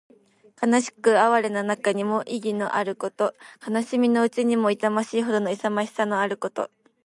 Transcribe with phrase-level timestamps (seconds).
[0.59, 3.35] 悲しく哀れな中にも意気のあること。
[3.69, 6.71] 悲しみのうちにも痛ましいほどの勇ましさのあること。